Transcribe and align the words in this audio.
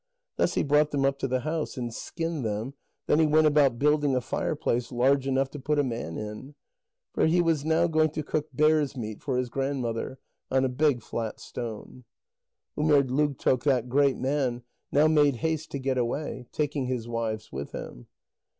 Thus 0.35 0.55
he 0.55 0.63
brought 0.63 0.89
them 0.89 1.05
up 1.05 1.19
to 1.19 1.27
the 1.27 1.41
house, 1.41 1.77
and 1.77 1.93
skinned 1.93 2.43
them; 2.43 2.73
then 3.05 3.19
he 3.19 3.31
set 3.31 3.45
about 3.45 3.77
building 3.77 4.15
a 4.15 4.19
fireplace 4.21 4.91
large 4.91 5.27
enough 5.27 5.51
to 5.51 5.59
put 5.59 5.77
a 5.77 5.83
man 5.83 6.17
in. 6.17 6.55
For 7.13 7.27
he 7.27 7.39
was 7.39 7.63
now 7.63 7.85
going 7.85 8.09
to 8.13 8.23
cook 8.23 8.47
bears' 8.51 8.97
meat 8.97 9.21
for 9.21 9.37
his 9.37 9.51
grandmother, 9.51 10.17
on 10.49 10.65
a 10.65 10.69
big 10.69 11.03
flat 11.03 11.39
stone. 11.39 12.05
Umerdlugtoq, 12.75 13.61
that 13.65 13.89
great 13.89 14.17
man, 14.17 14.63
now 14.91 15.05
made 15.05 15.35
haste 15.35 15.69
to 15.73 15.77
get 15.77 15.99
away, 15.99 16.47
taking 16.51 16.87
his 16.87 17.07
wives 17.07 17.51
with 17.51 17.71
him. 17.71 18.07